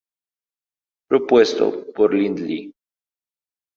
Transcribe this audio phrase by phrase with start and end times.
[1.07, 2.73] Propuesto por Lindley.